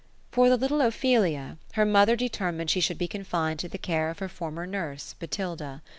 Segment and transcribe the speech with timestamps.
[0.31, 4.17] For the little Ophelia, her mother determined she should be confined to the care of
[4.17, 5.83] her former nurss, Botilda.